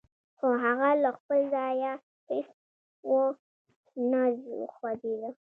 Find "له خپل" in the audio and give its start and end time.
1.03-1.39